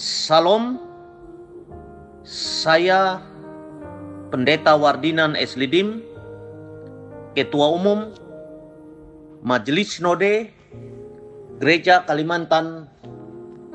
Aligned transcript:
Salam, 0.00 0.80
saya 2.24 3.20
Pendeta 4.32 4.72
Wardinan 4.72 5.36
Eslidim, 5.36 6.00
Ketua 7.36 7.68
Umum 7.68 8.08
Majelis 9.44 10.00
Sinode 10.00 10.48
Gereja 11.60 12.08
Kalimantan 12.08 12.88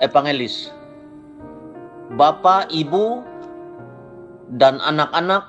Evangelis. 0.02 0.74
Bapak, 2.18 2.74
Ibu, 2.74 3.22
dan 4.58 4.82
anak-anak 4.82 5.46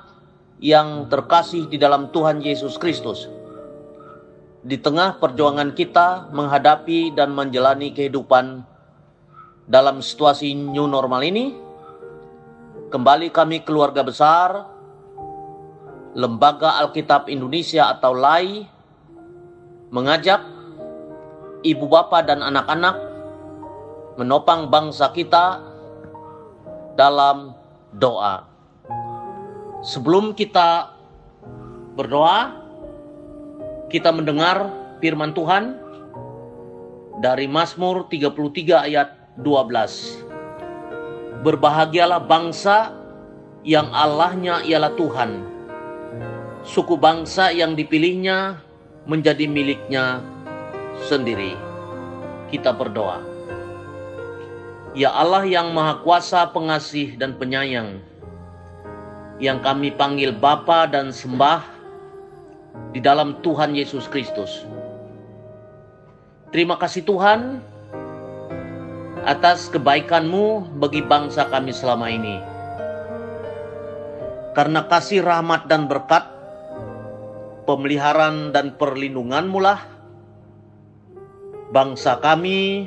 yang 0.60 1.08
terkasih 1.08 1.72
di 1.72 1.80
dalam 1.80 2.12
Tuhan 2.12 2.44
Yesus 2.44 2.76
Kristus. 2.76 3.32
Di 4.60 4.76
tengah 4.76 5.16
perjuangan 5.24 5.72
kita 5.72 6.28
menghadapi 6.36 7.16
dan 7.16 7.32
menjalani 7.32 7.96
kehidupan 7.96 8.75
dalam 9.66 9.98
situasi 9.98 10.54
new 10.54 10.86
normal 10.86 11.26
ini, 11.26 11.50
kembali 12.90 13.34
kami 13.34 13.66
keluarga 13.66 14.06
besar, 14.06 14.74
Lembaga 16.16 16.80
Alkitab 16.80 17.28
Indonesia 17.28 17.92
atau 17.92 18.16
LAI, 18.16 18.64
mengajak 19.92 20.40
ibu 21.60 21.84
bapak 21.90 22.24
dan 22.30 22.40
anak-anak 22.40 22.96
menopang 24.16 24.72
bangsa 24.72 25.12
kita 25.12 25.60
dalam 26.96 27.52
doa. 27.92 28.48
Sebelum 29.84 30.32
kita 30.32 30.94
berdoa, 31.98 32.64
kita 33.92 34.08
mendengar 34.14 34.72
firman 35.04 35.36
Tuhan 35.36 35.76
dari 37.20 37.44
Mazmur 37.44 38.08
33 38.08 38.88
ayat 38.88 39.15
12. 39.40 41.44
Berbahagialah 41.44 42.24
bangsa 42.24 42.96
yang 43.60 43.92
Allahnya 43.92 44.64
ialah 44.64 44.96
Tuhan. 44.96 45.44
Suku 46.64 46.96
bangsa 46.96 47.52
yang 47.52 47.76
dipilihnya 47.76 48.56
menjadi 49.04 49.44
miliknya 49.44 50.24
sendiri. 51.04 51.52
Kita 52.48 52.72
berdoa. 52.72 53.20
Ya 54.96 55.12
Allah 55.12 55.44
yang 55.44 55.76
Maha 55.76 56.00
Kuasa, 56.00 56.48
Pengasih 56.48 57.20
dan 57.20 57.36
Penyayang, 57.36 58.00
yang 59.36 59.60
kami 59.60 59.92
panggil 59.92 60.32
Bapa 60.32 60.88
dan 60.88 61.12
sembah 61.12 61.60
di 62.96 63.04
dalam 63.04 63.36
Tuhan 63.44 63.76
Yesus 63.76 64.08
Kristus. 64.08 64.64
Terima 66.48 66.80
kasih 66.80 67.04
Tuhan 67.04 67.60
atas 69.26 69.66
kebaikanmu 69.74 70.78
bagi 70.78 71.02
bangsa 71.02 71.50
kami 71.50 71.74
selama 71.74 72.06
ini. 72.06 72.38
Karena 74.54 74.86
kasih 74.86 75.20
rahmat 75.20 75.66
dan 75.66 75.90
berkat, 75.90 76.22
pemeliharaan 77.66 78.54
dan 78.54 78.78
perlindunganmu 78.78 79.58
lah, 79.58 79.82
bangsa 81.74 82.22
kami 82.22 82.86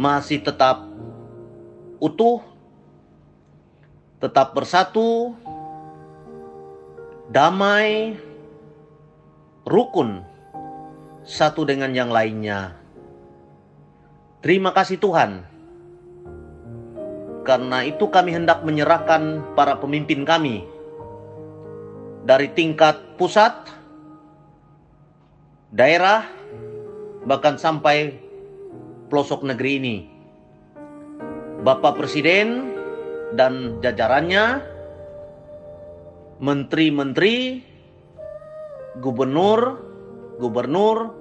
masih 0.00 0.40
tetap 0.40 0.88
utuh, 2.00 2.40
tetap 4.24 4.56
bersatu, 4.56 5.36
damai, 7.28 8.16
rukun, 9.68 10.24
satu 11.28 11.68
dengan 11.68 11.92
yang 11.92 12.08
lainnya 12.08 12.79
Terima 14.40 14.72
kasih 14.72 14.96
Tuhan. 14.96 15.44
Karena 17.44 17.84
itu 17.84 18.08
kami 18.08 18.32
hendak 18.32 18.64
menyerahkan 18.64 19.52
para 19.52 19.76
pemimpin 19.76 20.24
kami 20.24 20.64
dari 22.24 22.48
tingkat 22.56 23.20
pusat, 23.20 23.52
daerah, 25.76 26.24
bahkan 27.28 27.60
sampai 27.60 28.16
pelosok 29.12 29.44
negeri 29.44 29.72
ini. 29.76 29.96
Bapak 31.60 32.00
Presiden 32.00 32.72
dan 33.36 33.76
jajarannya, 33.84 34.64
menteri-menteri, 36.40 37.60
gubernur, 39.04 39.60
gubernur, 40.40 41.12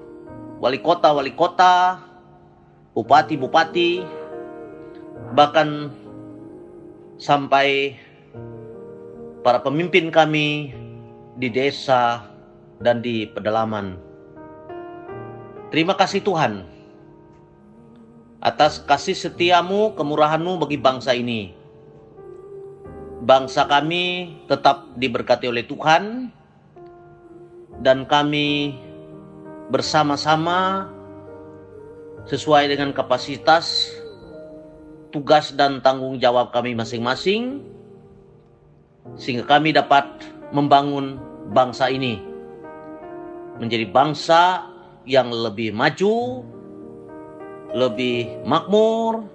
wali 0.63 0.79
kota, 0.79 1.11
wali 1.11 1.35
kota, 1.35 2.07
bupati-bupati, 2.93 4.03
bahkan 5.35 5.93
sampai 7.19 7.99
para 9.45 9.59
pemimpin 9.59 10.09
kami 10.09 10.73
di 11.39 11.47
desa 11.51 12.23
dan 12.79 13.03
di 13.03 13.27
pedalaman. 13.29 13.99
Terima 15.69 15.93
kasih 15.93 16.25
Tuhan 16.25 16.65
atas 18.39 18.79
kasih 18.87 19.15
setiamu, 19.15 19.93
kemurahanmu 19.99 20.63
bagi 20.63 20.79
bangsa 20.79 21.11
ini. 21.11 21.53
Bangsa 23.19 23.67
kami 23.67 24.39
tetap 24.47 24.95
diberkati 24.95 25.51
oleh 25.51 25.67
Tuhan 25.67 26.31
dan 27.83 28.07
kami 28.07 28.79
bersama-sama 29.67 30.87
sesuai 32.29 32.69
dengan 32.69 32.93
kapasitas, 32.93 33.89
tugas 35.09 35.49
dan 35.57 35.81
tanggung 35.81 36.21
jawab 36.21 36.53
kami 36.53 36.77
masing-masing, 36.77 37.65
sehingga 39.17 39.49
kami 39.49 39.73
dapat 39.73 40.05
membangun 40.53 41.17
bangsa 41.49 41.89
ini 41.89 42.21
menjadi 43.57 43.89
bangsa 43.89 44.69
yang 45.09 45.33
lebih 45.33 45.73
maju, 45.73 46.45
lebih 47.73 48.45
makmur, 48.45 49.25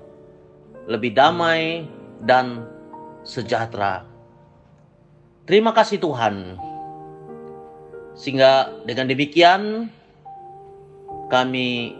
lebih 0.86 1.12
damai, 1.12 1.84
dan 2.22 2.64
sejahtera. 3.26 4.06
Terima 5.44 5.76
kasih 5.76 6.00
Tuhan. 6.00 6.56
Sehingga 8.14 8.70
dengan 8.86 9.10
demikian 9.10 9.90
kami 11.28 11.98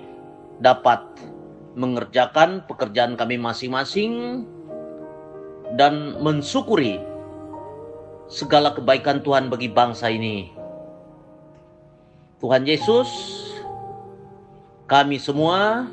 dapat 0.65 1.05
mengerjakan 1.77 2.65
pekerjaan 2.65 3.21
kami 3.21 3.37
masing-masing 3.37 4.47
dan 5.77 6.17
mensyukuri 6.25 6.97
segala 8.33 8.73
kebaikan 8.73 9.21
Tuhan 9.21 9.53
bagi 9.53 9.69
bangsa 9.69 10.09
ini. 10.09 10.49
Tuhan 12.41 12.65
Yesus, 12.65 13.11
kami 14.89 15.21
semua 15.21 15.85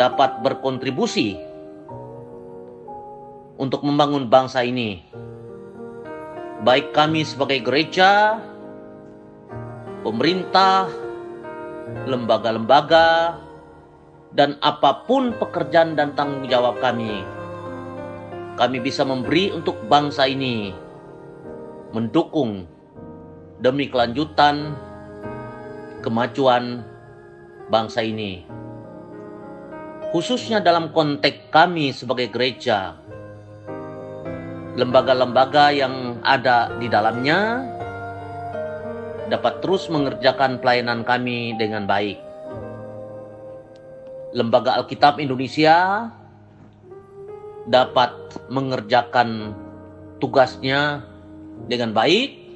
dapat 0.00 0.40
berkontribusi 0.40 1.36
untuk 3.60 3.84
membangun 3.84 4.30
bangsa 4.30 4.64
ini. 4.64 5.04
Baik 6.64 6.96
kami 6.96 7.26
sebagai 7.26 7.60
gereja, 7.62 8.38
pemerintah, 10.06 11.07
lembaga-lembaga, 12.08 13.38
dan 14.32 14.60
apa 14.60 15.08
pun 15.08 15.32
pekerjaan 15.36 15.96
dan 15.96 16.12
tanggung 16.12 16.44
jawab 16.48 16.76
kami. 16.80 17.24
Kami 18.58 18.78
bisa 18.82 19.06
memberi 19.06 19.54
untuk 19.54 19.78
bangsa 19.86 20.26
ini, 20.26 20.74
mendukung 21.94 22.66
demi 23.62 23.86
kelanjutan 23.88 24.74
kemajuan 26.02 26.82
bangsa 27.70 28.02
ini. 28.02 28.44
Khususnya 30.08 30.64
dalam 30.64 30.90
konteks 30.90 31.52
kami 31.52 31.92
sebagai 31.92 32.32
gereja, 32.32 32.96
lembaga-lembaga 34.74 35.70
yang 35.70 36.18
ada 36.24 36.72
di 36.80 36.88
dalamnya, 36.88 37.60
dapat 39.28 39.60
terus 39.60 39.86
mengerjakan 39.92 40.58
pelayanan 40.58 41.04
kami 41.04 41.54
dengan 41.60 41.84
baik. 41.84 42.18
Lembaga 44.32 44.76
Alkitab 44.80 45.20
Indonesia 45.20 46.08
dapat 47.68 48.12
mengerjakan 48.48 49.52
tugasnya 50.20 51.04
dengan 51.68 51.92
baik. 51.92 52.48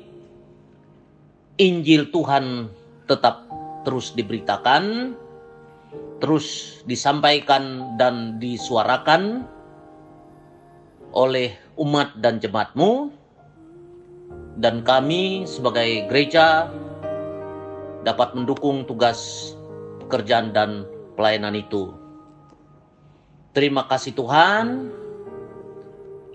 Injil 1.60 2.08
Tuhan 2.08 2.72
tetap 3.06 3.44
terus 3.84 4.16
diberitakan, 4.16 5.14
terus 6.18 6.80
disampaikan 6.88 7.94
dan 8.00 8.40
disuarakan 8.40 9.44
oleh 11.12 11.52
umat 11.76 12.16
dan 12.18 12.40
jemaatmu 12.40 13.21
dan 14.62 14.86
kami 14.86 15.42
sebagai 15.42 16.06
gereja 16.06 16.70
dapat 18.06 18.30
mendukung 18.38 18.86
tugas 18.86 19.52
pekerjaan 20.06 20.54
dan 20.54 20.86
pelayanan 21.18 21.58
itu. 21.58 21.90
Terima 23.58 23.90
kasih 23.90 24.14
Tuhan. 24.14 24.94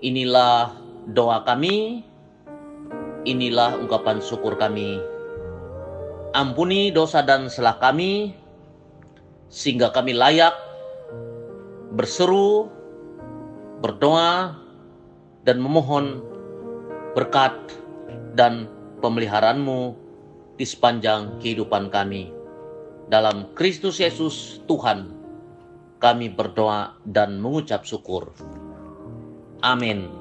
Inilah 0.04 0.76
doa 1.08 1.40
kami. 1.42 2.04
Inilah 3.24 3.80
ungkapan 3.80 4.20
syukur 4.20 4.60
kami. 4.60 5.00
Ampuni 6.36 6.92
dosa 6.92 7.24
dan 7.24 7.48
salah 7.48 7.80
kami 7.80 8.36
sehingga 9.48 9.88
kami 9.88 10.12
layak 10.12 10.52
berseru, 11.96 12.68
berdoa, 13.80 14.52
dan 15.48 15.56
memohon 15.64 16.20
berkat 17.16 17.56
dan 18.38 18.70
pemeliharaanmu 19.02 19.98
di 20.54 20.62
sepanjang 20.62 21.42
kehidupan 21.42 21.90
kami. 21.90 22.30
Dalam 23.10 23.50
Kristus 23.58 23.98
Yesus 23.98 24.62
Tuhan, 24.70 25.10
kami 25.98 26.30
berdoa 26.30 26.94
dan 27.02 27.42
mengucap 27.42 27.82
syukur. 27.82 28.30
Amin. 29.66 30.17